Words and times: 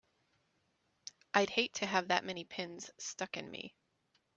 I'd 1.35 1.51
hate 1.51 1.75
to 1.75 1.85
have 1.85 2.07
that 2.07 2.25
many 2.25 2.43
pins 2.43 2.89
stuck 2.97 3.37
in 3.37 3.51
me! 3.51 3.75